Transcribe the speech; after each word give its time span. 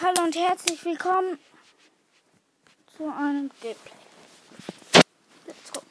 Hallo 0.00 0.22
und 0.22 0.36
herzlich 0.36 0.84
willkommen 0.84 1.40
zu 2.96 3.12
einem 3.12 3.50
Gameplay. 3.60 3.92
Let's 5.44 5.72
go. 5.72 5.82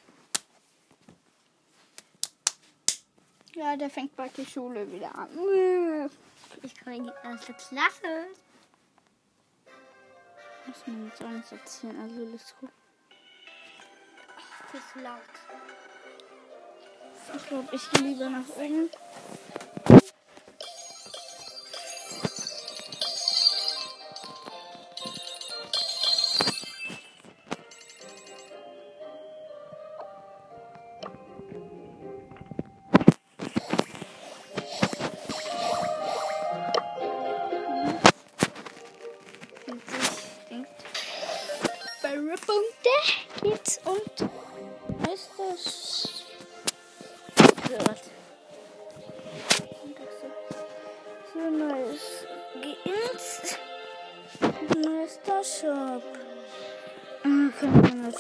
Ja, 3.56 3.76
der 3.76 3.90
fängt 3.90 4.16
bald 4.16 4.38
die 4.38 4.46
Schule 4.46 4.90
wieder 4.90 5.14
an. 5.14 5.28
Ich 6.62 6.80
komme 6.82 6.96
in 6.96 7.04
die 7.04 7.12
erste 7.22 7.54
Klasse. 7.54 8.28
Muss 10.68 10.88
man 10.88 11.08
jetzt 11.08 11.22
auch 11.22 11.30
nicht 11.30 11.52
erzählen, 11.52 12.00
also 12.00 12.32
let's 12.32 12.56
go. 12.62 12.70
Das 14.72 14.82
ist 14.82 15.04
laut. 15.04 15.22
Ich 17.36 17.48
glaube, 17.48 17.76
ich 17.76 17.92
gehe 17.92 18.04
lieber 18.04 18.30
nach 18.30 18.48
oben. 18.56 18.90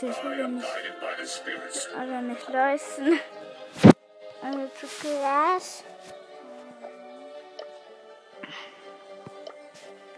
Natürlich 0.08 0.44
alle 0.44 0.50
nicht, 0.50 1.89
alle 1.97 2.22
nicht 2.22 2.50
leisten. 2.50 3.19
Alle 4.41 4.72
zu 4.73 4.88
Glas. 5.02 5.83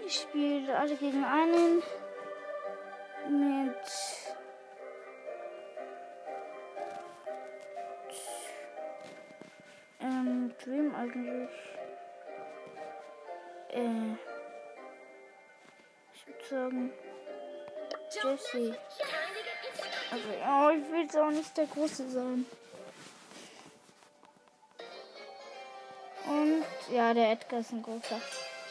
Ich 0.06 0.22
spiele 0.22 0.78
alle 0.78 0.96
gegen 0.96 1.24
einen 1.24 1.84
mit 3.28 3.76
ähm, 10.02 10.54
Dream 10.64 10.96
eigentlich. 10.96 11.50
Äh, 13.70 14.16
ich 16.14 16.28
würde 16.28 16.46
sagen 16.50 16.94
Jesse. 18.12 18.78
Also, 20.12 20.28
ja, 20.40 20.72
ich 20.72 20.92
will 20.92 21.02
jetzt 21.02 21.18
auch 21.18 21.30
nicht 21.30 21.56
der 21.58 21.68
Große 21.68 22.10
sein. 22.10 22.46
Und 26.26 26.66
ja, 26.94 27.14
der 27.14 27.32
Edgar 27.32 27.60
ist 27.60 27.72
ein 27.72 27.82
großer. 27.82 28.22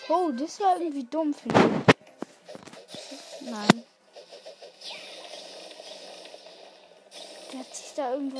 Oh, 0.09 0.31
das 0.31 0.61
war 0.61 0.81
irgendwie 0.81 1.05
dumm, 1.05 1.35
finde 1.35 1.59
ich. 1.59 3.51
Nein. 3.51 3.85
Der 7.53 7.61
hat 7.61 7.75
sich 7.75 7.95
da 7.95 8.13
irgendwo. 8.13 8.39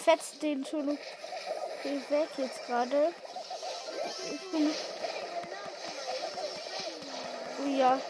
Fetzt 0.00 0.42
den 0.42 0.64
schon 0.64 0.88
weg 0.88 2.28
jetzt 2.36 2.66
gerade. 2.66 3.12
Ich 4.32 4.50
bin. 4.50 4.70
Oh 7.58 7.68
ja. 7.68 8.00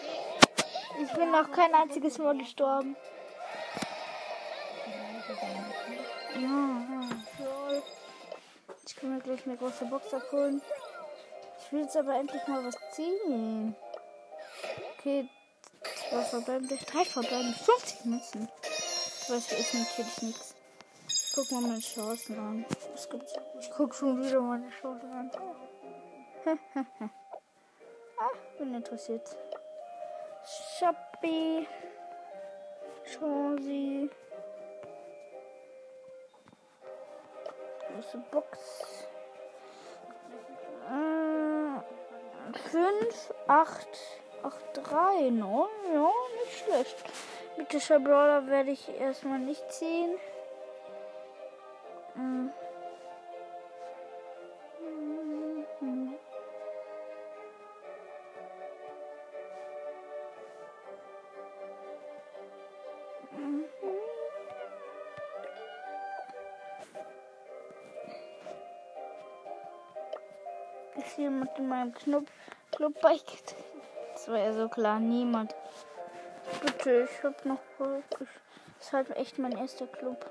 Ich 1.03 1.13
bin 1.13 1.31
noch 1.31 1.51
kein 1.51 1.75
einziges 1.75 2.19
Mal 2.19 2.37
gestorben. 2.37 2.97
Ich 8.87 8.97
kann 8.97 9.15
mir 9.15 9.21
gleich 9.21 9.47
eine 9.47 9.57
große 9.57 9.85
Box 9.87 10.13
abholen. 10.13 10.63
Ich 11.59 11.73
will 11.73 11.83
jetzt 11.83 11.97
aber 11.97 12.15
endlich 12.17 12.47
mal 12.47 12.65
was 12.65 12.77
ziehen. 12.93 13.75
Okay, 14.99 15.29
zwei 16.11 16.23
verbleibende, 16.23 16.77
drei 16.77 17.05
verbleibende, 17.05 17.59
50 17.59 18.05
Münzen. 18.05 18.49
Das 19.29 19.53
ist 19.53 19.75
natürlich 19.75 20.23
nichts. 20.23 20.55
Guck 21.33 21.53
mal 21.53 21.61
meine 21.61 21.79
Chancen 21.79 22.37
an. 22.39 22.67
Was 22.93 23.09
gibt's? 23.09 23.35
Ich 23.61 23.71
guck 23.71 23.95
schon 23.95 24.21
wieder 24.21 24.41
meine 24.41 24.69
Chancen 24.71 25.13
an. 25.13 25.31
ah, 28.19 28.31
bin 28.59 28.75
interessiert. 28.75 29.37
Shopee. 30.45 31.69
Chance. 33.05 34.11
Große 37.87 38.19
Box. 38.33 38.59
Äh, 40.89 42.59
5, 42.71 43.35
8, 43.47 43.89
8, 44.43 44.57
3. 44.75 45.31
No, 45.31 45.69
ja, 45.95 46.11
nicht 46.43 46.65
schlecht. 46.65 46.97
Mythischer 47.57 48.01
Brawler 48.01 48.49
werde 48.49 48.73
ich 48.73 48.89
erstmal 48.99 49.39
nicht 49.39 49.71
ziehen. 49.73 50.19
Ist 70.97 71.17
jemand 71.17 71.59
in 71.59 71.69
meinem 71.69 71.95
Club, 71.95 72.27
Club 72.73 73.01
beigetreten? 73.01 73.55
Das 74.13 74.29
war 74.29 74.39
ja 74.39 74.53
so 74.53 74.69
klar, 74.69 75.01
niemand. 75.01 75.55
Bitte, 76.63 77.09
ich 77.11 77.25
hab 77.25 77.45
noch 77.47 77.59
Das 77.79 78.29
ist 78.81 78.93
halt 78.93 79.17
echt 79.17 79.39
mein 79.39 79.53
erster 79.53 79.87
Club. 79.87 80.30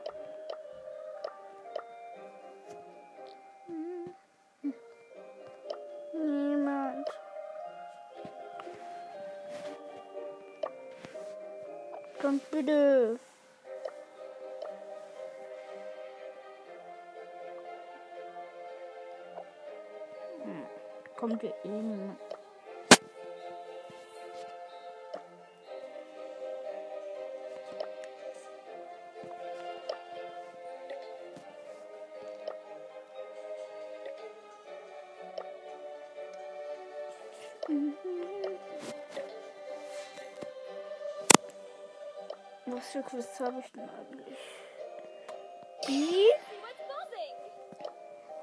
Kommt 21.16 21.44
eh 21.44 21.52
niemand. 21.64 22.18
Was 42.66 42.88
für 42.90 43.02
Quiz 43.02 43.40
habe 43.40 43.60
ich 43.60 43.72
denn 43.72 43.90
eigentlich? 43.90 44.59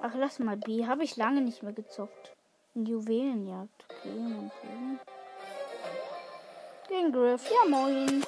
Ach, 0.08 0.14
lass 0.14 0.38
mal 0.38 0.56
B. 0.56 0.87
Habe 0.87 1.03
ich 1.03 1.17
lange 1.17 1.41
nicht 1.41 1.64
mehr 1.64 1.73
gezockt. 1.73 2.37
Juwelenjagd. 2.75 3.87
Okay, 3.88 4.50
B. 4.62 4.69
Gegen 6.88 7.11
Griff. 7.11 7.43
Ja, 7.50 7.69
moin. 7.69 8.25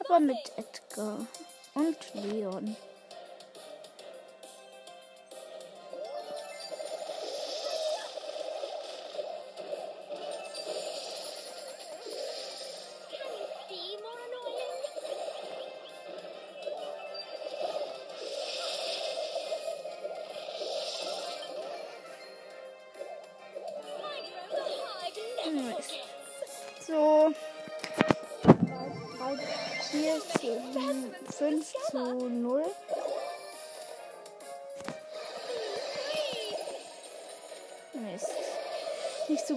Aber 0.00 0.20
mit 0.20 0.36
Edgar. 0.56 1.26
Und 1.72 1.96
Leon. 2.12 2.76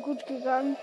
Gut 0.08 0.26
gegangen. 0.26 0.78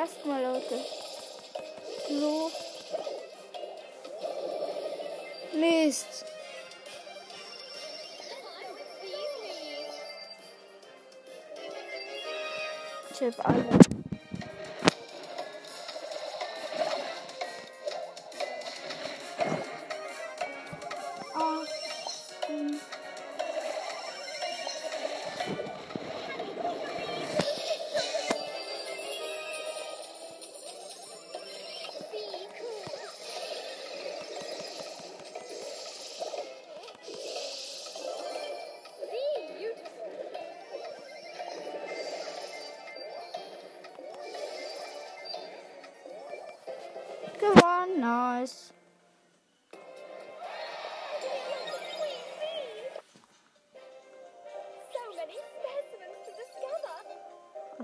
Erstmal, 0.00 0.42
Leute. 0.42 0.80
So. 2.08 2.50
Mist. 5.52 6.24
Hab 13.20 13.46
alle. 13.46 13.99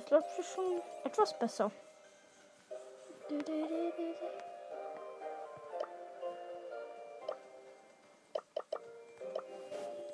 Das 0.08 0.12
läuft 0.12 0.54
schon 0.54 0.82
etwas 1.02 1.36
besser. 1.36 1.72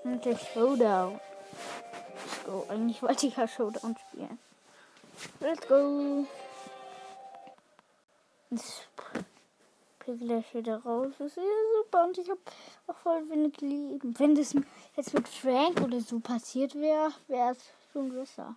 Und 0.04 0.24
der 0.24 0.36
Showdown. 0.38 1.20
Let's 2.14 2.44
go. 2.44 2.66
Eigentlich 2.70 3.02
wollte 3.02 3.26
ich 3.26 3.36
ja 3.36 3.46
Showdown 3.46 3.94
spielen. 4.08 4.38
Let's 5.40 5.68
go. 5.68 6.24
Krieg 9.98 10.14
ich 10.14 10.20
gleich 10.20 10.54
wieder 10.54 10.78
raus. 10.78 11.12
Das 11.18 11.28
ist 11.28 11.36
ja 11.36 11.42
super. 11.76 12.04
Und 12.04 12.16
ich 12.16 12.30
habe 12.30 12.40
auch 12.86 12.96
voll 12.96 13.28
wenig 13.28 13.60
Leben. 13.60 14.18
Wenn 14.18 14.34
das 14.34 14.54
jetzt 14.96 15.12
mit 15.12 15.28
Frank 15.28 15.82
oder 15.82 16.00
so 16.00 16.18
passiert 16.18 16.74
wäre, 16.74 17.12
wäre 17.28 17.52
es 17.52 17.58
schon 17.92 18.10
besser. 18.10 18.56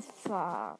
Oh, 0.00 0.78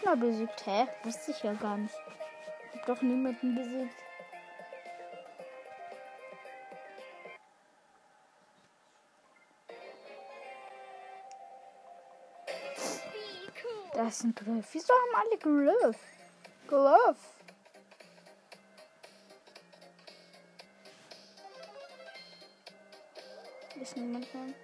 Gegner 0.00 0.16
besiegt. 0.16 0.66
Hä? 0.66 0.86
Wusste 1.02 1.30
ich 1.30 1.42
ja 1.42 1.52
gar 1.54 1.76
nicht. 1.76 1.94
Ich 2.72 2.80
habe 2.80 2.94
doch 2.94 3.02
niemanden 3.02 3.54
besiegt. 3.54 3.94
Das 13.92 14.18
sind 14.20 14.36
Griff. 14.36 14.68
Wieso 14.72 14.92
haben 14.94 15.28
alle 15.28 15.38
Griff? 15.38 15.98
Griff. 16.66 17.18
Ist 23.78 23.96
niemand 23.96 24.32
dran? 24.32 24.54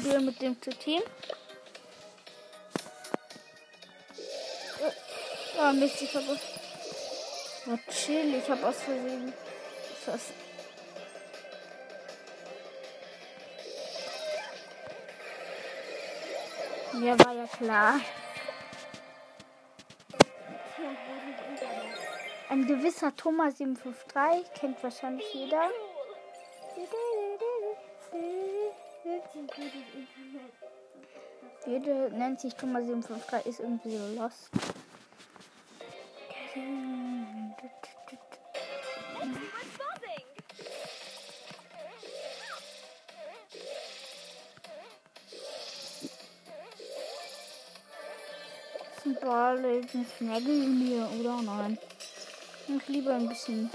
Probiere 0.00 0.20
mit 0.20 0.40
dem 0.40 0.60
zu 0.60 0.70
Team. 0.70 1.02
Ah, 5.58 5.72
Mist, 5.72 6.00
ich 6.00 6.14
habe. 6.14 6.38
Ja, 7.66 7.78
chill, 7.90 8.34
ich 8.34 8.48
habe 8.48 8.66
aus 8.66 8.82
Versehen. 8.82 9.32
Was? 10.06 10.32
Ja, 17.02 17.18
war 17.24 17.34
ja 17.34 17.46
klar. 17.46 18.00
Ein 22.48 22.66
gewisser 22.66 23.14
Thomas 23.14 23.58
753 23.58 24.52
kennt 24.54 24.82
wahrscheinlich 24.82 25.32
jeder. 25.34 25.70
Jede 31.82 32.10
nennt 32.14 32.38
sich 32.40 32.54
Thomas 32.54 32.84
753, 32.84 33.46
ist 33.46 33.60
irgendwie 33.60 33.96
so 33.96 34.20
lost. 34.20 34.50
Ball, 49.22 49.64
ein 49.64 50.06
Snaggle 50.18 50.66
mir, 50.66 51.08
oder? 51.18 51.40
Nein. 51.42 51.78
Ich 52.68 52.88
lieber 52.88 53.14
ein 53.14 53.28
bisschen. 53.28 53.70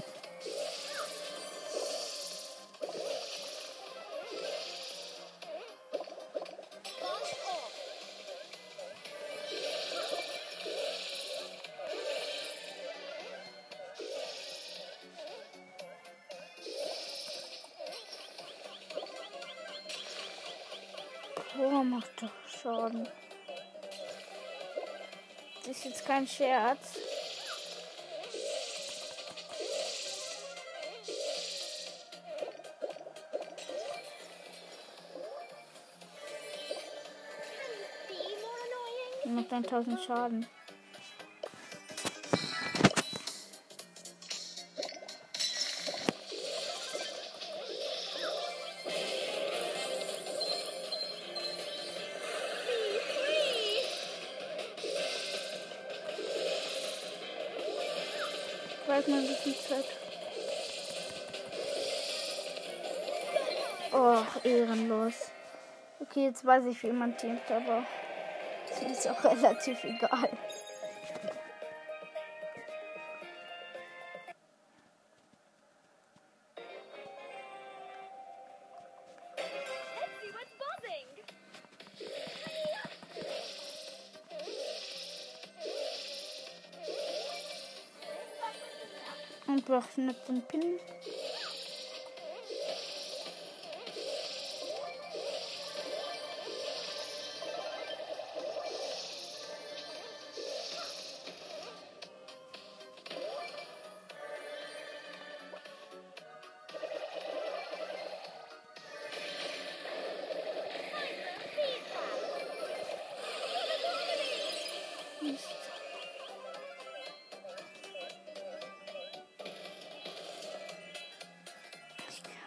Kein 26.06 26.26
Scherz. 26.26 26.94
Macht 39.24 39.52
1000 39.52 40.00
Schaden. 40.00 40.46
Jetzt 66.36 66.44
weiß 66.44 66.66
ich, 66.66 66.82
wie 66.82 66.92
man 66.92 67.16
teamt, 67.16 67.50
aber 67.50 67.82
es 68.70 68.82
ist 68.82 69.08
auch 69.08 69.24
relativ 69.24 69.82
egal. 69.84 70.28
Buzzing. 80.58 81.08
Einfach 89.48 89.96
nicht 89.96 90.28
den 90.28 90.42
Pin. 90.42 90.80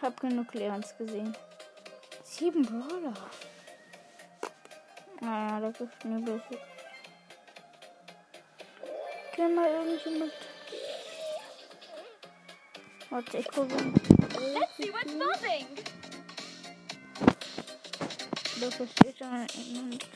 Hab 0.02 0.20
genug 0.20 0.52
Leons 0.54 0.96
gesehen. 0.96 1.36
Sieben 2.24 2.62
Brawler. 2.62 3.14
Naja, 5.20 5.60
das 5.60 5.80
ist 5.80 6.04
mir 6.04 6.20
besser. 6.20 6.60
Kann 9.36 9.54
mal 9.54 9.70
irgendjemand. 9.70 10.32
Warte, 13.10 13.38
ich 13.38 13.48
gucke. 13.48 13.74
Let's 13.74 14.76
see 14.76 14.92
what's 14.92 15.12
buzzing. 15.12 15.66
Da 18.60 18.70
versteht 18.70 19.18
schon 19.18 19.46
jemand. 19.54 20.06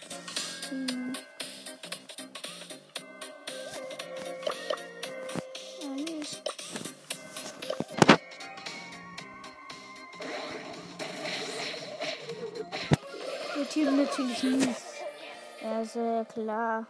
Natürlich 13.97 14.43
mies. 14.43 14.95
Ja, 15.63 15.85
sehr 15.85 16.25
klar. 16.25 16.87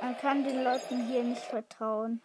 Man 0.00 0.16
kann 0.18 0.44
den 0.44 0.64
Leuten 0.64 1.06
hier 1.06 1.22
nicht 1.22 1.42
vertrauen. 1.42 2.20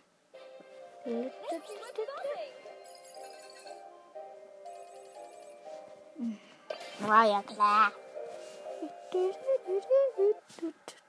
War 6.99 7.25
ja 7.25 7.41
klar. 7.41 7.91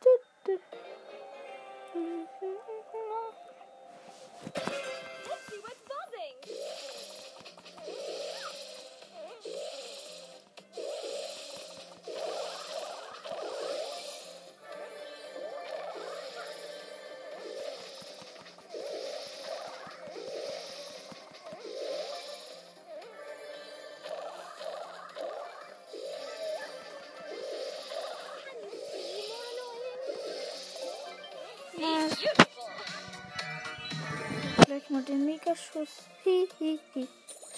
gleich 34.74 34.90
mal 34.90 35.02
den 35.02 35.24
Megaschuss. 35.24 36.02
Hi, 36.24 36.48
hi, 36.58 36.78
hi. 36.94 37.08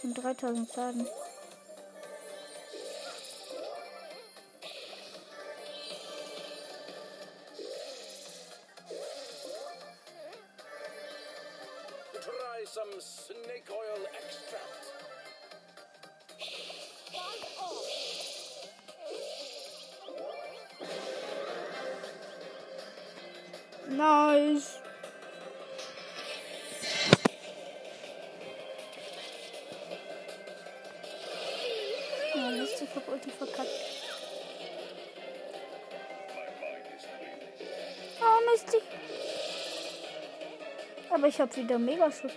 Und 0.02 0.14
3000 0.14 0.70
Schaden. 0.70 1.06
Ich 41.36 41.40
hab 41.42 41.54
wieder 41.54 41.78
Megaschuss. 41.78 42.32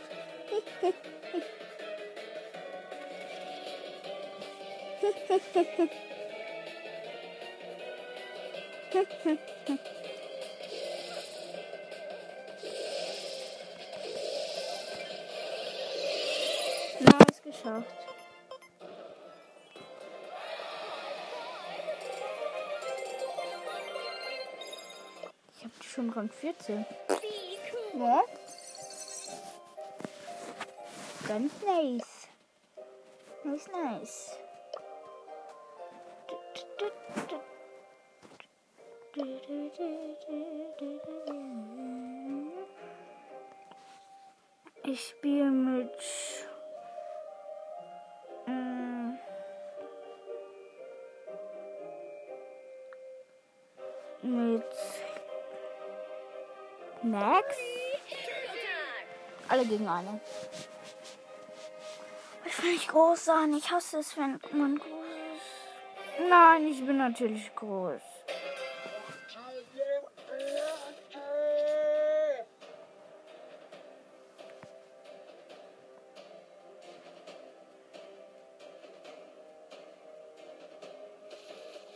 Nice 16.99 17.41
geschafft. 17.41 17.85
schon 25.81 26.09
Rang 26.09 26.29
14. 26.29 26.85
Be 27.07 27.15
cool. 27.93 28.01
Ja. 28.01 28.38
Ganz 31.29 31.53
nice. 31.61 32.27
Nice, 33.43 33.67
nice. 33.71 34.39
Ich 44.85 45.09
spiele 45.09 45.51
mit. 45.51 45.91
mm, 48.47 49.19
Mit. 54.23 54.63
Max? 57.03 57.55
Alle 59.47 59.63
gegen 59.67 59.87
Ich 62.59 62.65
will 62.65 62.73
nicht 62.73 62.89
groß 62.89 63.23
sein. 63.23 63.53
Ich 63.53 63.71
hasse 63.71 63.99
es, 63.99 64.17
wenn 64.17 64.37
man 64.51 64.77
groß 64.77 64.89
ist. 64.89 66.29
Nein, 66.29 66.67
ich 66.67 66.85
bin 66.85 66.97
natürlich 66.97 67.55
groß. 67.55 68.01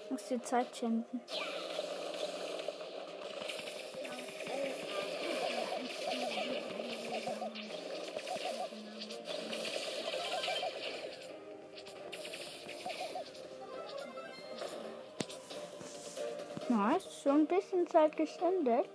Ich 0.05 0.11
muss 0.11 0.27
dir 0.27 0.41
Zeit 0.43 0.73
schenken. 0.73 1.19
Bisschen 17.55 17.85
Zeit 17.87 18.17
geschändet. 18.17 18.87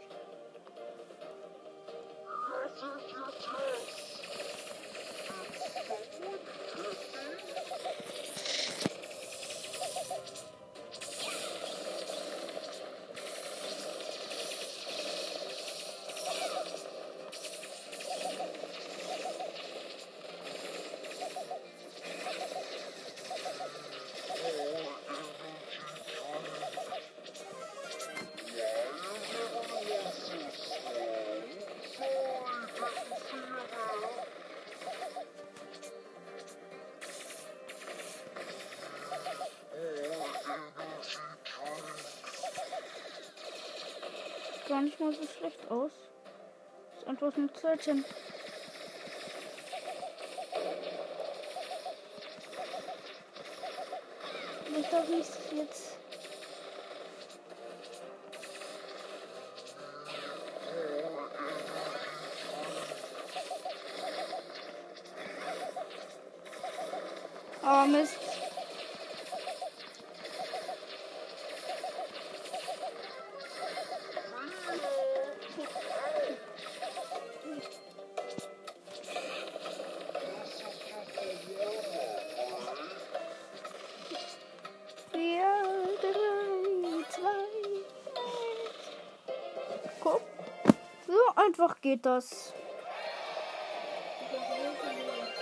Mal 45.08 45.14
so 45.14 45.26
schlecht 45.26 45.70
aus. 45.70 45.92
Ist 46.98 47.06
einfach 47.06 47.34
nur 47.36 47.54
Zeit 47.54 47.82
hin. 47.82 48.04
Ich 54.76 54.88
glaube 54.88 55.10
nicht 55.10 55.30
jetzt. 55.56 55.97
Geht 91.98 92.06
das. 92.06 92.54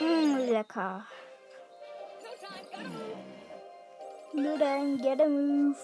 Mm, 0.01 0.37
lecker. 0.51 1.07
Nur 4.33 4.59
dann 4.59 4.99
get 4.99 5.21
a 5.21 5.29
move. 5.29 5.77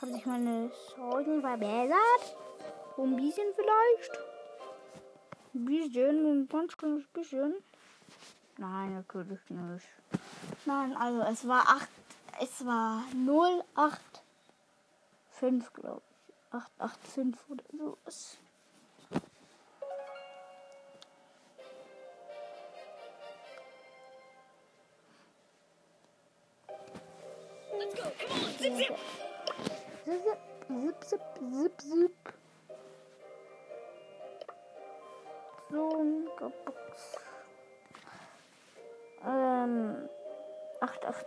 Haben 0.00 0.12
sich 0.12 0.26
meine 0.26 0.70
Chancen 0.94 1.40
verbessert? 1.40 2.36
Ein 2.98 3.16
bisschen 3.16 3.54
vielleicht? 3.54 4.20
Ein 5.54 5.64
bisschen, 5.64 6.26
ein 6.26 6.48
ganz 6.48 6.76
kleines 6.76 7.06
bisschen. 7.08 7.54
Nein, 8.58 8.94
natürlich 8.94 9.40
nicht. 9.48 9.86
Nein, 10.64 10.96
also 10.96 11.22
es 11.22 11.46
war 11.46 11.68
8, 11.68 11.88
es 12.40 12.64
war 12.64 13.04
0, 13.14 13.62
8, 13.74 14.00
5, 15.32 15.72
glaube 15.72 16.02
ich. 16.08 16.54
8, 16.54 16.72
8, 16.78 17.06
5 17.08 17.50
oder 17.50 17.64
sowas. 17.76 18.38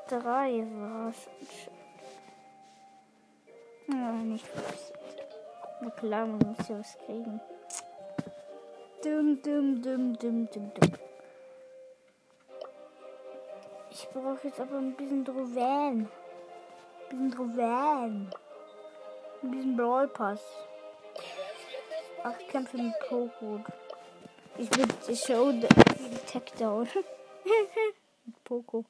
883 0.09 0.65
war 0.81 1.09
es. 1.09 1.29
Ja, 3.87 4.11
nicht 4.11 4.45
was. 4.55 4.93
Na 5.81 5.89
klar, 5.91 6.25
man 6.25 6.39
muss 6.39 6.67
ja 6.67 6.79
was 6.79 6.97
kriegen. 7.05 7.39
Dum, 9.03 9.39
dum, 9.43 9.81
dum, 9.81 10.17
dum, 10.17 10.49
dum, 10.49 10.73
dum. 10.73 10.91
Ich 13.91 14.07
brauche 14.09 14.47
jetzt 14.47 14.59
aber 14.59 14.77
ein 14.77 14.95
bisschen 14.95 15.23
Trophäen. 15.23 16.07
Ein 16.07 16.09
bisschen 17.09 17.31
Trophäen. 17.31 18.31
Ein 19.43 19.51
bisschen 19.51 19.77
Brawl 19.77 20.07
Pass. 20.07 20.41
Acht 22.23 22.47
Kämpfe 22.49 22.77
mit 22.77 22.93
Poco. 23.07 23.61
Ich 24.57 24.69
bin 24.71 24.87
Show 25.15 25.53
Takedown. 26.31 26.87
mit 28.25 28.43
Poco. 28.43 28.85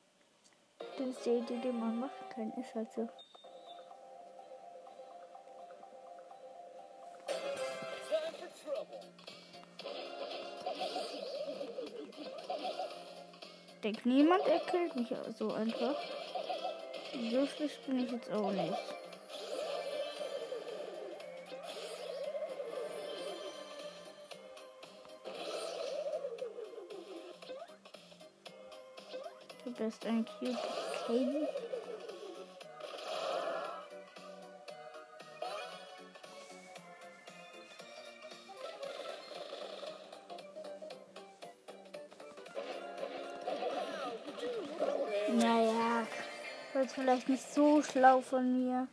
Die 1.00 1.06
Idee, 1.30 1.62
die 1.64 1.72
man 1.72 1.98
machen 1.98 2.30
kann. 2.36 2.52
Ist 2.58 2.76
halt 2.76 2.92
so. 2.92 3.08
Denkt 13.82 14.06
niemand, 14.06 14.46
er 14.46 14.60
killt 14.60 14.94
mich 14.98 15.08
so 15.38 15.54
einfach. 15.54 15.96
So 17.32 17.48
schlecht 17.48 17.86
bin 17.86 18.04
ich 18.04 18.12
jetzt 18.12 18.30
auch 18.34 18.52
nicht. 18.52 18.74
Du 29.64 29.72
bist 29.72 30.06
ein 30.06 30.26
cute 30.26 30.89
Baby. 31.10 31.48
Naja, 45.34 46.06
war 46.74 46.82
jetzt 46.84 46.94
vielleicht 46.94 47.28
nicht 47.28 47.54
so 47.56 47.82
schlau 47.82 48.22
von 48.22 48.54
mir. 48.54 48.88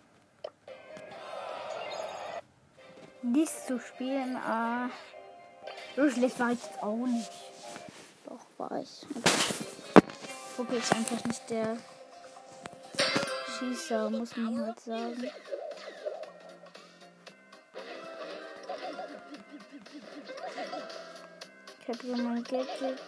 dies 3.22 3.66
zu 3.66 3.78
spielen. 3.78 4.36
Ah, 4.36 4.88
so 5.94 6.08
schlecht 6.10 6.38
war 6.40 6.52
ich 6.52 6.62
jetzt 6.62 6.82
auch 6.82 7.06
nicht. 7.06 7.30
Doch, 8.24 8.40
war 8.56 8.80
ich. 8.80 9.06
Poké 10.56 10.76
ist 10.76 10.94
einfach 10.94 11.22
nicht 11.26 11.50
der 11.50 11.76
Schießer, 13.58 14.10
muss 14.10 14.36
man 14.36 14.66
halt 14.66 14.80
sagen. 14.80 15.30
Ich 21.80 21.88
habe 21.88 21.98
hier 22.02 22.16
mein 22.18 22.44
Gadget. 22.44 22.98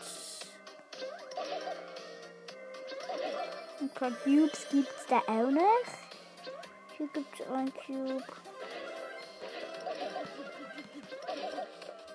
Ein 3.80 3.90
paar 3.90 4.10
Cubes 4.10 4.66
gibt 4.70 4.88
es 4.88 5.06
da 5.06 5.18
auch 5.26 5.50
noch. 5.50 5.84
Hier 6.96 7.08
gibt 7.08 7.40
es 7.40 7.46
einen 7.46 7.74
Cube. 7.74 8.24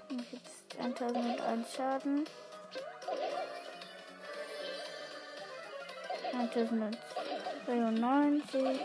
Ich 0.09 0.17
Und 0.17 0.31
jetzt 0.31 0.79
1001 0.79 1.73
Schaden. 1.75 2.25
1002. 6.33 7.12
93. 7.65 8.79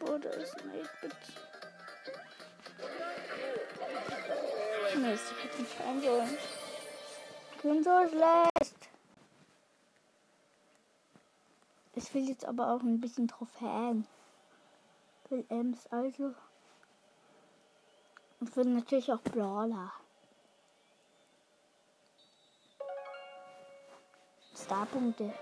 Wurde 0.00 0.28
es 0.28 0.54
nicht 0.64 0.90
bitte. 1.00 1.16
Ich 7.54 7.62
bin 7.62 7.82
so 7.82 8.08
schlecht. 8.08 8.51
Ich 12.12 12.16
will 12.16 12.28
jetzt 12.28 12.44
aber 12.44 12.70
auch 12.70 12.82
ein 12.82 13.00
bisschen 13.00 13.26
Trophäen. 13.26 14.06
Will 15.30 15.46
Ems 15.48 15.86
also. 15.86 16.34
Und 18.38 18.54
will 18.54 18.66
natürlich 18.66 19.10
auch 19.10 19.22
Brawler. 19.22 19.90
Starpunkte. 24.54 25.32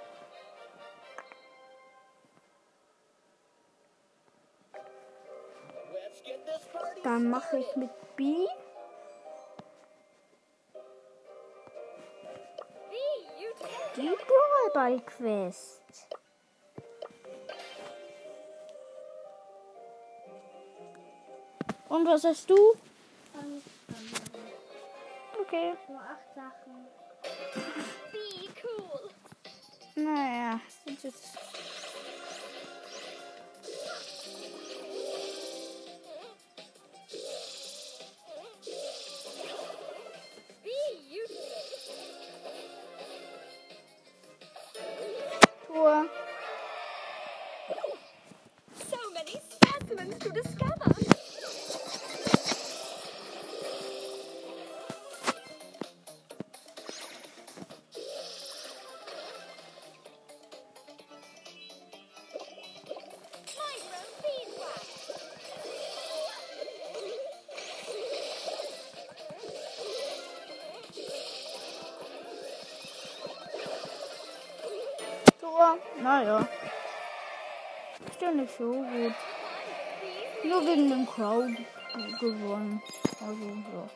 Dann 7.03 7.31
mache 7.31 7.59
ich 7.59 7.75
mit 7.75 7.91
B. 8.15 8.47
Die 13.97 14.17
Brawlball 14.73 15.01
Quest. 15.01 16.20
Und 21.91 22.07
was 22.07 22.23
hast 22.23 22.49
du? 22.49 22.57
Okay. 25.41 25.75
Nur 25.89 26.01
acht 26.01 26.35
Sachen. 26.37 26.87
Be 28.13 28.49
cool. 28.63 29.11
Naja, 29.97 30.61
sind 30.85 31.03
jetzt. 31.03 31.50
Naja. 76.03 76.49
Ist 78.09 78.21
ja 78.21 78.31
nicht 78.31 78.57
so 78.57 78.73
gut. 78.73 79.15
Nur 80.45 80.67
wegen 80.67 80.89
dem 80.89 81.07
Crow 81.07 81.45
g- 81.47 81.67
gewonnen. 82.19 82.83
Also, 83.21 83.45
ja. 83.45 83.89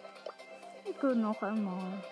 Ich 0.85 1.01
gehe 1.01 1.17
noch 1.17 1.41
einmal. 1.43 2.03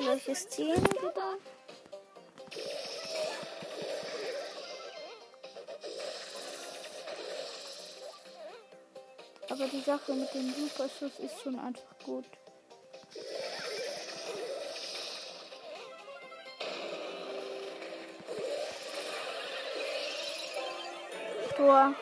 Welches 0.00 0.48
Team 0.48 0.76
Sache 10.08 10.18
mit 10.18 10.34
dem 10.34 10.54
Superschuss 10.54 11.18
ist 11.18 11.42
schon 11.42 11.58
einfach 11.58 11.98
gut. 12.04 12.24
Tor. 21.56 21.94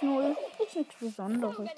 1-0. 0.00 0.36
Ist 0.64 0.76
nichts 0.76 0.94
So 1.00 1.06
Besonderes. 1.06 1.70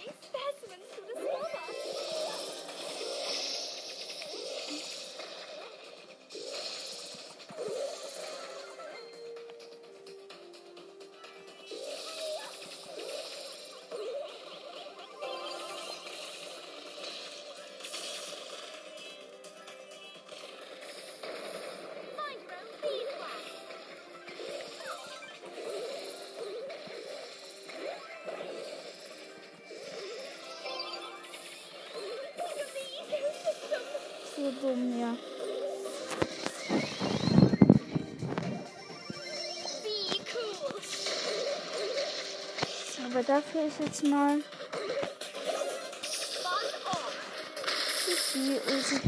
Dafür 43.27 43.67
ist 43.67 43.81
jetzt 43.81 44.05
mal 44.05 44.39
die 48.35 48.61
Ulti 48.67 49.01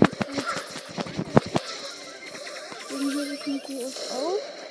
Den 2.88 3.11
hebe 3.11 3.35
ich 3.35 3.46
mit 3.46 3.68
die 3.68 3.85
auf 3.85 4.65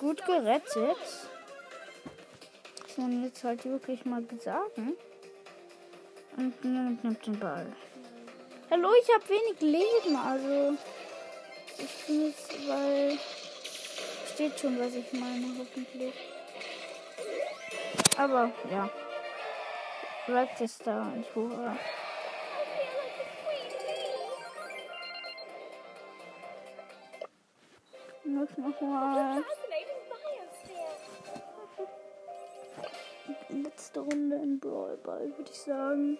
gut 0.00 0.24
gerettet. 0.24 0.96
Das 2.82 2.96
muss 2.96 3.24
jetzt 3.24 3.44
halt 3.44 3.64
wirklich 3.66 4.04
mal 4.06 4.24
sagen. 4.38 4.96
Und 6.36 6.64
niemand 6.64 7.04
nimmt 7.04 7.26
den 7.26 7.38
Ball. 7.38 7.66
Hallo, 8.70 8.88
ich 9.00 9.14
habe 9.14 9.28
wenig 9.28 9.60
Leben, 9.60 10.16
also. 10.16 10.78
Ich 11.76 12.06
bin 12.06 12.26
jetzt, 12.26 12.68
weil. 12.68 13.18
Steht 14.32 14.58
schon, 14.58 14.80
was 14.80 14.94
ich 14.94 15.12
meine, 15.12 15.46
hoffentlich. 15.58 16.14
Aber, 18.16 18.50
ja. 18.70 18.88
Rex 20.28 20.60
ist 20.62 20.86
da 20.86 21.02
und 21.02 21.26
hurra. 21.34 21.76
Noch 28.24 28.56
nochmal. 28.56 29.44
Letzte 33.92 34.14
Runde 34.14 34.36
in 34.36 34.60
Brawl 34.60 34.96
Ball, 34.98 35.32
würde 35.36 35.50
ich 35.50 35.62
sagen. 35.62 36.16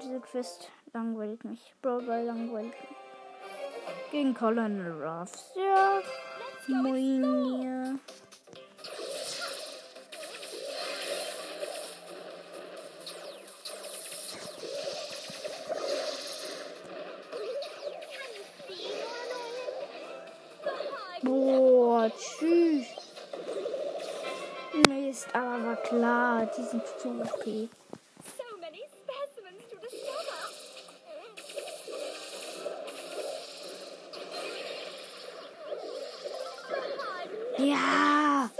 Diese 0.00 0.20
Quest 0.20 0.70
langweilt 0.92 1.42
mich. 1.42 1.74
Brawl 1.82 2.02
Ball 2.02 2.26
langweilt 2.26 2.66
mich. 2.66 2.96
Gegen 4.12 4.34
Colonel 4.34 5.02
Ruffs. 5.02 5.52
Ja. 5.56 6.00
Moin 6.68 7.60
hier. 7.60 7.98
Klar, 25.84 26.46
die 26.46 26.62
sind 26.62 26.82
zu 26.98 27.08
OP. 27.10 27.68
Ja! 37.56 38.50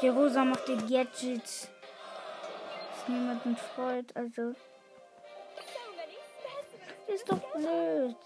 Die 0.00 0.08
Rosa 0.08 0.44
macht 0.44 0.68
die 0.68 0.76
Gadgets. 0.76 1.68
Was 2.90 3.08
niemanden 3.08 3.56
freut, 3.56 4.14
also. 4.14 4.54
Ist 7.06 7.30
doch 7.30 7.38
blöd. 7.54 8.16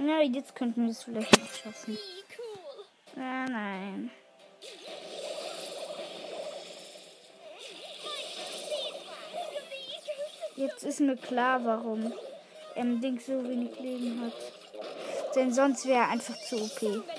Na, 0.00 0.22
jetzt 0.22 0.54
könnten 0.54 0.84
wir 0.84 0.92
es 0.92 1.02
vielleicht 1.02 1.36
noch 1.36 1.52
schaffen. 1.52 1.98
Ja, 3.16 3.46
nein. 3.46 4.10
Jetzt 10.54 10.84
ist 10.84 11.00
mir 11.00 11.16
klar, 11.16 11.64
warum 11.64 12.12
ähm, 12.76 13.00
Ding 13.00 13.18
so 13.18 13.42
wenig 13.42 13.78
Leben 13.80 14.20
hat. 14.24 15.34
Denn 15.34 15.52
sonst 15.52 15.84
wäre 15.84 16.02
er 16.02 16.10
einfach 16.10 16.36
zu 16.42 16.56
OP. 16.56 16.80
Many 16.82 17.17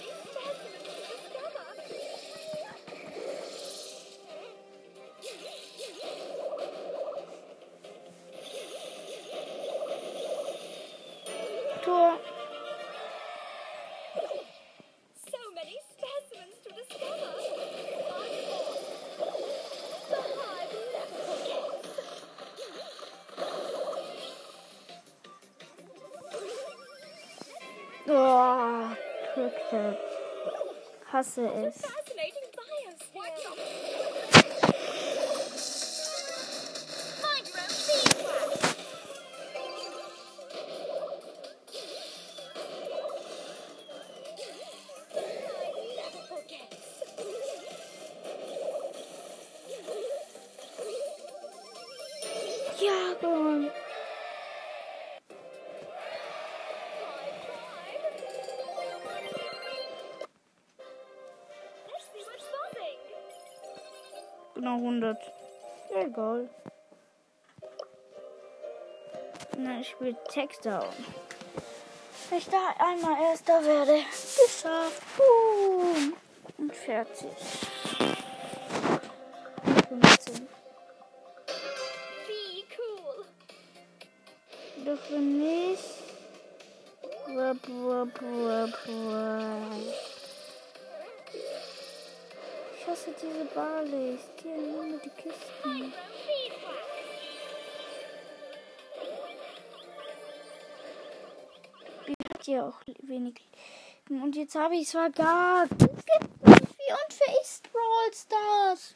Hasse 31.19 31.41
es. 31.67 31.75
Egal. 66.09 66.49
Na, 69.57 69.79
ich 69.79 69.89
spiele 69.89 70.15
Textdown. 70.29 70.87
Wenn 72.29 72.37
ich 72.39 72.49
da 72.49 72.73
einmal 72.79 73.21
Erster 73.21 73.63
werde. 73.63 73.97
Geschafft. 73.97 75.03
Boom. 75.17 76.15
Und 76.57 76.75
fertig. 76.75 77.27
Ich 93.09 93.15
hasse 93.15 93.27
diese 93.27 93.45
Barleys. 93.45 94.21
Die 94.43 94.47
immer 94.47 94.97
die 94.99 95.09
Kisten. 95.09 95.93
Die 102.07 102.15
hat 102.33 102.47
ja 102.47 102.67
auch 102.67 102.81
wenig. 103.03 103.41
Und 104.09 104.35
jetzt 104.35 104.55
habe 104.55 104.75
ich 104.75 104.83
es 104.83 104.91
vergagt. 104.91 105.71
Es 105.71 105.79
gibt 105.79 106.47
nicht. 106.47 106.61
Wie 106.61 106.93
unfair 106.93 107.41
ist 107.41 107.71
Brawl 107.71 108.13
Stars? 108.13 108.95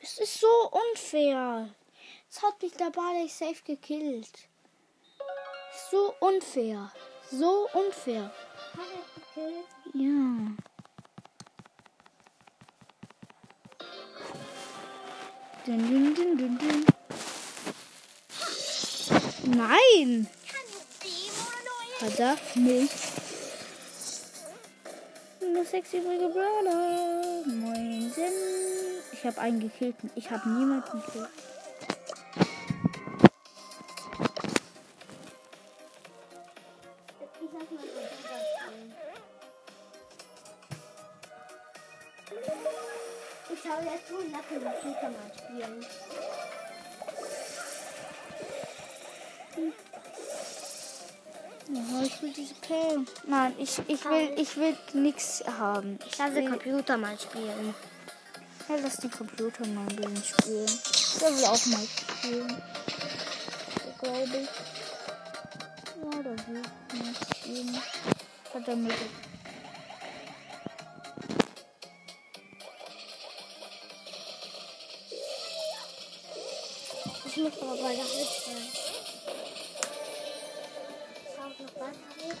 Es 0.00 0.18
ist 0.18 0.40
so 0.40 0.70
unfair. 0.70 1.68
Es 2.30 2.42
hat 2.42 2.60
mich 2.62 2.72
der 2.72 2.90
Barley 2.90 3.28
safe 3.28 3.62
gekillt. 3.64 4.48
So 5.90 6.14
unfair. 6.20 6.92
So 7.30 7.68
unfair. 7.74 8.32
Ja. 9.94 10.71
Dun, 15.72 16.14
dun, 16.14 16.36
dun, 16.36 16.58
dun. 16.58 16.84
Nein! 19.56 20.26
Verdammt 21.98 22.56
nicht. 22.56 22.92
Nur 25.40 25.64
sechs 25.64 25.94
übrige 25.94 26.28
Brawler. 26.28 27.42
Moinsen. 27.46 28.34
Ich 29.14 29.24
habe 29.24 29.40
einen 29.40 29.60
gekillt. 29.60 29.96
Ich 30.14 30.30
habe 30.30 30.46
niemanden 30.46 31.00
gekillt. 31.06 31.30
Ich 43.64 43.70
habe 43.70 43.84
jetzt 43.84 44.10
wohl 44.12 44.24
Lacken 44.30 44.62
mit 44.64 44.80
Peter 44.80 45.10
mal 45.10 45.30
spielen. 45.38 45.86
Ja, 51.68 52.02
ich 52.02 52.22
will 52.22 52.32
diese 52.32 52.54
Perlen. 52.54 53.06
Nein, 53.26 53.54
ich, 53.58 53.78
ich 53.86 54.04
will, 54.04 54.32
ich 54.36 54.56
will 54.56 54.76
nichts 54.94 55.42
haben. 55.58 55.98
Ich 56.04 56.12
Ich 56.12 56.18
lasse 56.18 56.34
will, 56.34 56.50
Computer 56.50 56.96
mal 56.96 57.18
spielen. 57.18 57.74
ja, 58.68 58.76
lass 58.82 58.96
den 58.96 59.10
Computer 59.10 59.66
mal 59.68 59.82
ein 59.88 59.96
bisschen 59.96 60.24
spielen. 60.24 60.66
Der 61.20 61.36
will 61.36 61.44
auch 61.44 61.66
mal 61.66 61.86
spielen. 61.86 62.62
So 63.84 64.04
glaube 64.04 64.36
ich. 64.38 64.48
Ja, 66.02 66.22
der 66.22 66.46
will 66.46 66.62
mal 66.98 67.14
spielen. 67.38 67.80
Hat 68.52 68.68
er 68.68 68.76
mit. 68.76 68.94
aber 77.72 77.82
bei 77.82 77.94
der 77.94 78.04
Hälfte. 78.04 78.50
Schaut 81.34 81.60
noch 81.60 81.74
was 81.76 81.96
habe 82.08 82.36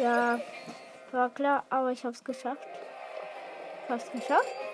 Ja, 0.00 0.40
war 1.12 1.30
klar, 1.30 1.64
aber 1.70 1.90
ich 1.92 2.04
hab's 2.04 2.22
geschafft. 2.22 2.66
Ich 3.84 3.90
hab's 3.90 4.10
geschafft. 4.12 4.65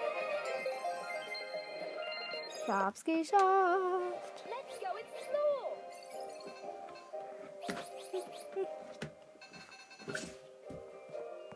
Ich 2.65 2.69
hab's 2.73 3.05
geschafft. 3.05 3.35
Let's 4.47 4.79
go 4.79 4.87
explore. 4.97 5.77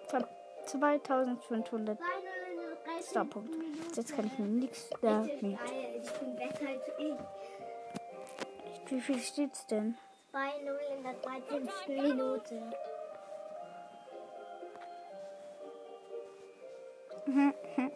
Ich 0.06 0.12
hab 0.12 0.28
2500 0.66 1.98
Starpunkte. 3.08 3.56
Jetzt 3.94 4.16
kann 4.16 4.26
ich 4.26 4.38
mir 4.38 4.46
nichts 4.46 4.90
da 5.00 5.24
Ich 5.24 5.40
bin 5.40 5.56
besser 6.36 6.68
als 6.68 6.88
ich. 6.98 7.14
Wie 8.90 9.00
viel 9.00 9.20
steht's 9.20 9.66
denn? 9.66 9.96
2-0 10.32 10.78
in 10.96 11.02
der 11.02 11.14
13. 11.14 12.02
Minute. 12.02 12.62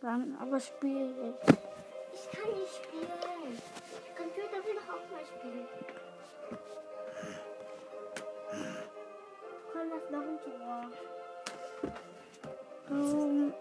Dann 0.00 0.36
aber 0.40 0.60
spiel. 0.60 1.34
Ich 1.48 1.65
kann 2.46 2.58
nicht 2.60 2.74
spielen. 2.74 3.62
Computer 4.16 4.64
will 4.64 4.74
doch 4.74 4.88
auch 4.94 5.06
mal 5.10 5.24
spielen. 5.26 5.68
Komm, 9.72 9.90
das 9.90 10.10
noch 10.10 10.22
ein 10.22 10.38
Tor. 10.42 10.80
Ähm, 12.90 13.54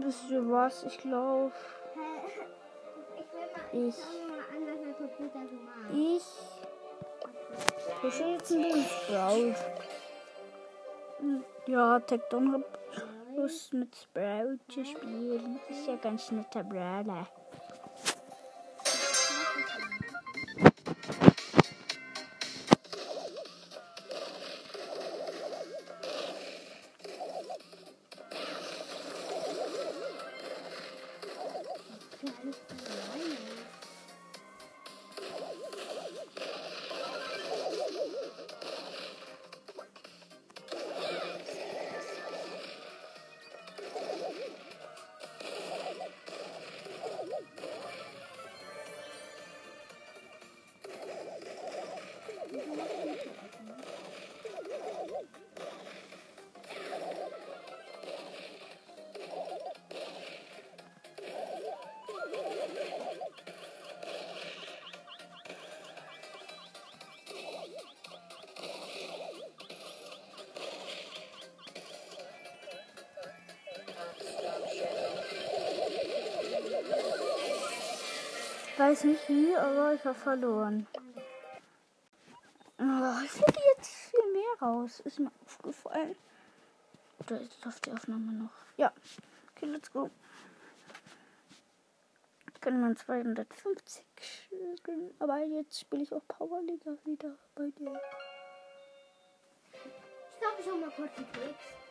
wisst 0.00 0.30
ihr 0.30 0.50
was? 0.50 0.82
Ich 0.84 0.98
glaube, 0.98 1.52
Ich 3.72 3.96
will 3.98 3.98
mal, 5.64 5.90
Ich- 5.92 6.24
der 8.02 8.08
ich 8.08 8.18
jetzt 8.20 8.50
ein 8.52 8.62
bisschen 8.62 8.84
Sprout. 8.84 9.54
Hm, 11.20 11.44
Ja, 11.66 12.00
Tekton 12.00 12.52
hab 12.54 12.77
Lust 13.38 13.72
mit 13.72 13.94
Sprout 13.94 14.58
zu 14.66 14.84
spielen. 14.84 15.60
Ist 15.70 15.86
ja 15.86 15.94
ganz 15.94 16.32
netter 16.32 16.64
Brawler. 16.64 17.28
Weiß 78.78 79.02
nicht 79.02 79.28
wie, 79.28 79.56
aber 79.56 79.92
ich 79.94 80.04
habe 80.04 80.14
verloren. 80.14 80.86
Oh, 82.78 83.24
ich 83.24 83.30
fliege 83.32 83.60
jetzt 83.76 83.90
viel 83.90 84.32
mehr 84.32 84.62
raus. 84.62 85.00
Ist 85.00 85.18
mir 85.18 85.32
aufgefallen. 85.44 86.14
Oder 87.18 87.40
ist 87.40 87.64
läuft 87.64 87.86
die 87.86 87.90
Aufnahme 87.90 88.32
noch? 88.32 88.52
Ja. 88.76 88.92
Okay, 89.56 89.66
let's 89.66 89.92
go. 89.92 90.08
Jetzt 92.46 92.62
können 92.62 92.80
wir 92.80 92.94
250 92.94 94.04
spielen. 94.20 95.12
Aber 95.18 95.38
jetzt 95.38 95.80
spiele 95.80 96.04
ich 96.04 96.12
auch 96.12 96.22
Powerliga 96.28 96.96
wieder 97.04 97.36
bei 97.56 97.70
dir. 97.76 98.00
Ich 99.72 100.40
glaube, 100.40 100.62
schon 100.62 100.80
mal 100.80 100.90
kurz 100.90 101.10
die 101.18 101.24
Keks. 101.24 101.87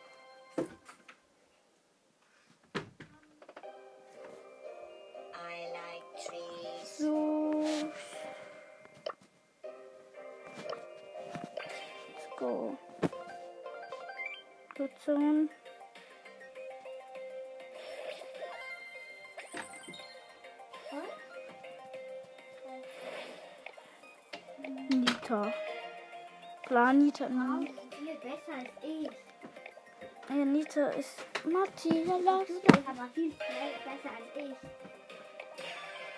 Klar, 26.98 27.04
Nita. 27.04 27.24
Auch 27.24 27.30
Nein. 27.30 27.68
viel 27.96 28.14
besser 28.16 28.58
als 28.58 28.70
ich. 28.82 29.08
Ja, 30.28 30.44
Nita 30.44 30.88
ist. 30.88 31.24
Matti, 31.44 32.04
ja, 32.04 32.16
lass. 32.24 32.46
Computer 32.46 32.78
ist 32.78 32.88
aber 32.88 33.08
viel 33.14 33.30
besser 33.30 34.10
als 34.16 34.36
ich. 34.36 34.56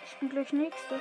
Ich 0.07 0.19
bin 0.19 0.29
gleich 0.31 0.53
nächste. 0.53 1.01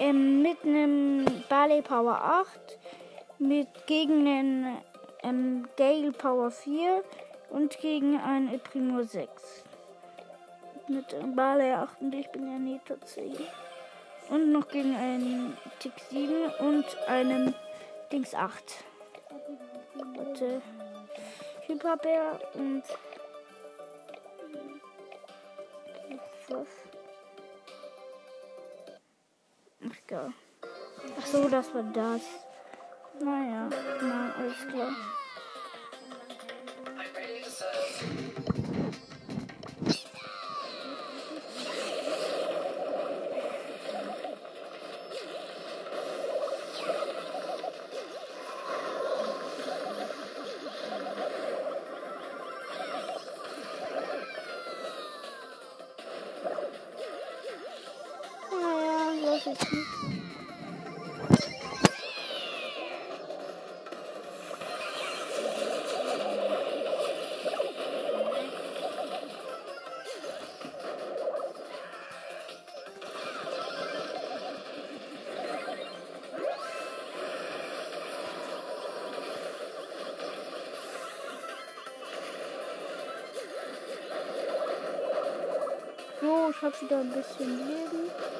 Ähm, 0.00 0.42
mit 0.42 0.62
einem 0.64 1.26
Barley 1.48 1.82
Power 1.82 2.14
8, 2.14 2.78
mit 3.38 3.68
gegen 3.86 4.26
einen 4.26 4.78
ähm, 5.24 5.68
Gale 5.76 6.12
Power 6.12 6.50
4 6.50 7.02
und 7.50 7.78
gegen 7.78 8.20
einen 8.20 8.48
El 8.48 8.58
Primo 8.58 9.02
6. 9.02 9.64
Mit 10.88 11.36
Barley 11.36 11.72
8 11.72 12.00
und 12.00 12.14
ich 12.14 12.28
bin 12.30 12.50
ja 12.50 12.58
Nita 12.58 13.00
10. 13.00 13.36
Und 14.30 14.52
noch 14.52 14.68
gegen 14.68 14.94
einen 14.94 15.56
Tick 15.78 15.92
7 16.10 16.50
und 16.60 16.84
einem 17.06 17.54
Dings 18.12 18.34
8. 18.34 18.84
Warte. 19.94 20.62
Hyperbär 21.66 22.40
und. 22.54 22.82
Was? 26.48 26.66
Ach, 29.86 29.96
egal. 30.06 30.32
Ach 31.18 31.26
so, 31.26 31.48
das 31.48 31.74
war 31.74 31.82
das. 31.82 32.22
Naja, 33.20 33.68
nein, 34.00 34.32
alles 34.38 34.66
klar. 34.68 34.92
Habe 86.68 86.80
wieder 86.82 86.98
ein 86.98 87.08
bisschen 87.10 87.66
Leben. 87.66 88.37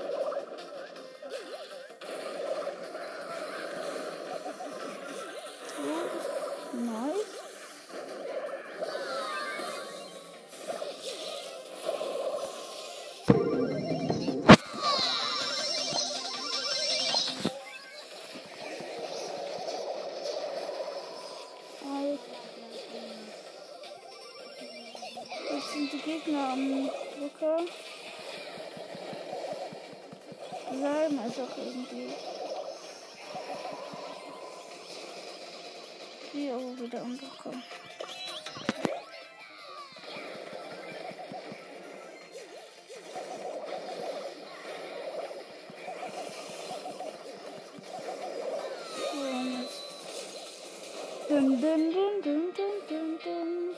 Dun, 51.60 51.90
dun, 51.90 52.22
dun, 52.22 52.52
dun, 52.56 52.74
dun, 52.88 53.18
dun. 53.24 53.74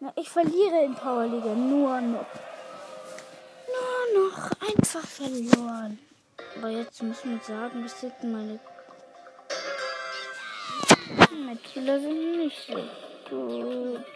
Na, 0.00 0.12
ich 0.16 0.28
verliere 0.28 0.84
in 0.84 0.94
Powerliga 0.96 1.54
nur 1.54 2.00
noch. 2.00 2.26
Nur 3.74 4.24
noch 4.24 4.50
einfach 4.60 5.06
verloren. 5.06 6.00
Aber 6.56 6.68
jetzt 6.68 7.00
müssen 7.04 7.38
wir 7.38 7.40
sagen, 7.44 7.84
bis 7.84 8.02
jetzt 8.02 8.24
meine 8.24 8.58
Mitspieler 11.46 12.00
sind 12.00 12.38
nicht 12.38 12.66
so 12.66 12.74
gut. 13.30 14.15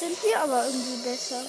Sind 0.00 0.22
wir 0.24 0.40
aber 0.40 0.64
irgendwie 0.64 1.02
besser. 1.02 1.42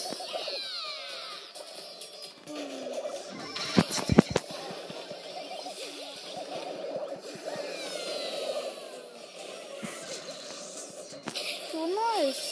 So 11.71 11.87
nice. 11.87 12.43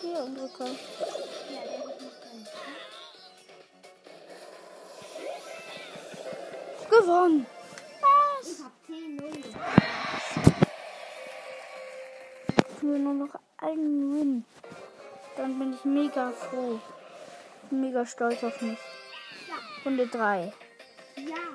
Hier 0.00 0.20
ganz. 0.58 0.78
Gewonnen. 6.88 7.57
Mega 16.08 16.32
froh. 16.32 16.80
Mega 17.70 18.06
stolz 18.06 18.42
auf 18.42 18.60
mich. 18.62 18.78
Ja. 19.46 19.56
Runde 19.84 20.06
3. 20.06 20.52
Ja. 21.16 21.47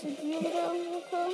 Sind 0.00 0.16
wir 0.22 0.38
wieder 0.38 0.70
Rucker. 0.94 1.28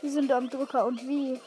Wir 0.00 0.10
sind 0.12 0.30
am 0.30 0.48
Drücker 0.48 0.86
und 0.86 1.08
wie? 1.08 1.40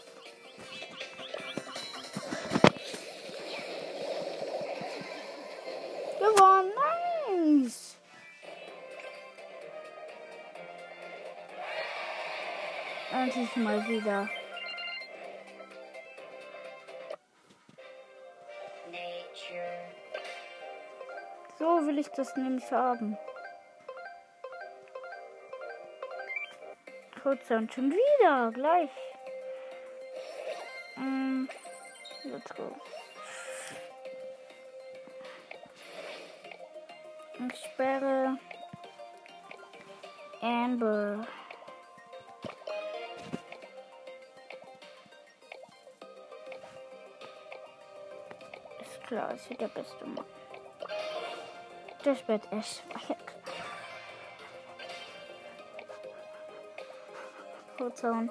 Endlich 13.53 13.63
mal 13.63 13.87
wieder. 13.87 14.29
So 21.59 21.65
will 21.87 21.99
ich 21.99 22.09
das 22.09 22.35
nämlich 22.35 22.71
haben. 22.71 23.17
Kurzer 27.21 27.57
und 27.57 27.73
schon 27.73 27.91
wieder, 27.91 28.51
gleich. 28.51 28.89
Hier 49.47 49.57
der 49.57 49.67
beste 49.67 50.05
Mann. 50.05 50.25
Ash. 52.05 52.27
War 52.27 53.01
ja 53.09 53.15
klar. 53.15 53.55
Kurzhauen. 57.77 58.29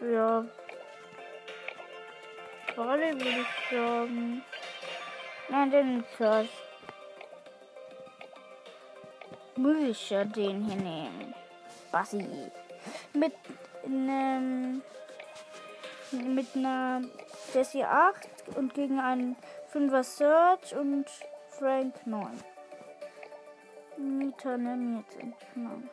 Ja. 0.00 0.44
Barley 2.76 3.14
würde 3.14 3.40
ich 3.40 3.70
sagen. 3.70 4.44
Nein, 5.48 5.70
den 5.70 6.04
Search. 6.18 6.50
Muss 9.56 9.76
ich 9.78 10.10
ja 10.10 10.24
den 10.24 10.64
hier 10.64 10.76
nehmen. 10.76 11.34
Bassi. 11.90 12.50
Mit 13.12 13.34
einem. 13.84 14.82
Mit 16.10 16.54
einer 16.54 17.02
Jessie 17.52 17.84
8 17.84 18.33
und 18.56 18.74
gegen 18.74 19.00
einen 19.00 19.36
5er 19.72 20.02
Search 20.02 20.74
und 20.76 21.06
Frank 21.48 22.06
9. 22.06 22.26
Nita 23.96 24.56
nimm 24.56 24.98
jetzt 24.98 25.18
entfernen. 25.20 25.90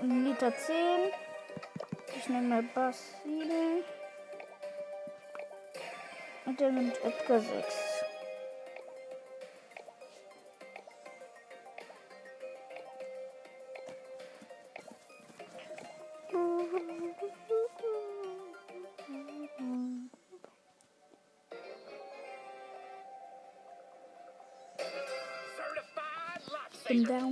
Nita 0.00 0.54
10. 0.54 0.74
Ich 2.16 2.28
nehme 2.28 2.62
Bass 2.74 3.14
7. 3.24 3.84
Und 6.46 6.60
der 6.60 6.70
nimmt 6.70 6.96
Edgar 7.04 7.40
6. 7.40 7.97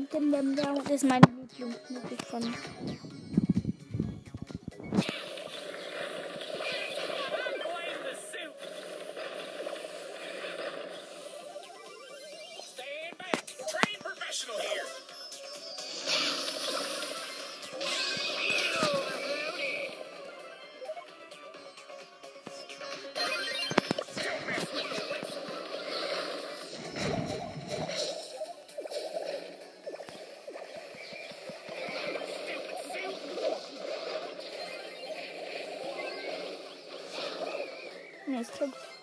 Das 0.09 0.91
ist 0.91 1.05
meine 1.05 1.27
Lieblingsmusik 1.59 2.23
von. 2.31 2.55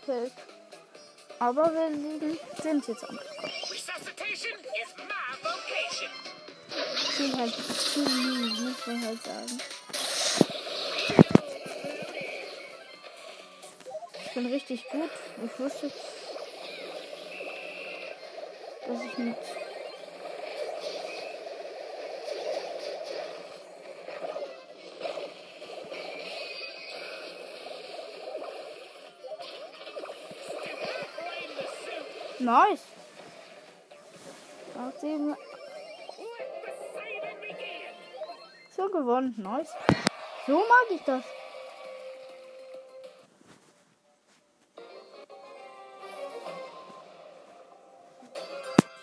Feld. 0.06 0.32
Aber 1.40 1.72
wir 1.74 1.90
liegen, 1.90 2.40
sind 2.62 2.88
jetzt 2.88 3.08
am 3.08 3.20
Resuscitation 3.70 4.54
is 4.82 4.96
my 4.98 5.34
vocation. 5.44 6.10
Ziel 7.16 7.38
halt 7.38 7.54
Ziel 7.54 8.04
liegen, 8.04 8.70
muss 8.70 8.88
man 8.88 9.06
halt 9.06 9.24
sagen. 9.24 9.62
Ich 14.26 14.34
bin 14.34 14.46
richtig 14.48 14.90
gut. 14.90 15.12
Ich 15.46 15.60
wusste, 15.60 15.92
dass 18.88 19.04
ich 19.04 19.18
mit 19.18 19.38
Nice. 32.44 32.84
So 38.76 38.90
gewonnen. 38.90 39.34
Nice. 39.38 39.70
So 40.46 40.58
mag 40.58 40.88
ich 40.92 41.02
das. 41.06 41.24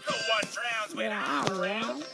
No 0.07 0.15
one 0.35 0.47
drowns 0.53 0.95
when 0.97 1.11
Ja, 1.11 1.19
I'm 1.19 1.47
ja. 1.47 1.61
around. 1.61 2.05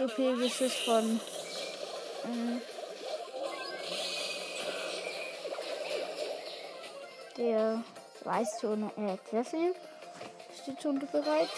Day, 0.00 0.06
Das 0.06 0.18
OP-Geschiss 0.18 0.74
von. 0.84 1.20
Ähm, 2.24 2.62
der 7.36 7.82
weiß 8.24 8.60
schon, 8.60 8.90
sehr 9.30 9.44
viel. 9.44 9.74
Steht 10.62 10.82
schon 10.82 10.98
bereit. 10.98 11.48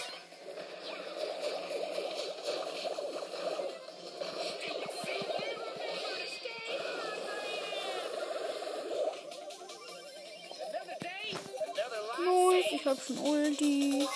Los, 12.24 12.64
ich 12.72 12.86
hab 12.86 13.00
schon 13.00 13.18
Ulti. 13.18 14.08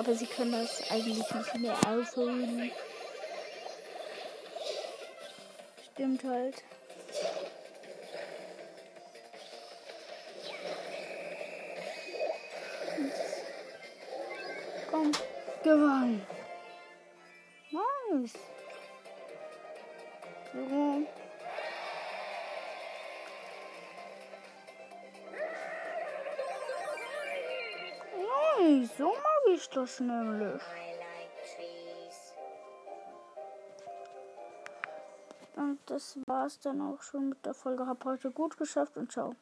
Aber 0.00 0.14
sie 0.14 0.24
können 0.24 0.52
das 0.52 0.90
eigentlich 0.90 1.18
nicht 1.18 1.58
mehr 1.58 1.76
aufholen. 1.86 2.70
Stimmt 5.92 6.24
halt. 6.24 6.62
Ich 29.70 29.74
das 29.74 30.00
nämlich. 30.00 30.62
Und 35.56 35.78
das 35.86 36.18
war's 36.26 36.58
dann 36.60 36.80
auch 36.80 37.02
schon 37.02 37.30
mit 37.30 37.44
der 37.44 37.54
Folge. 37.54 37.86
Hab 37.86 38.04
heute 38.04 38.30
gut 38.30 38.56
geschafft 38.56 38.96
und 38.96 39.12
ciao. 39.12 39.34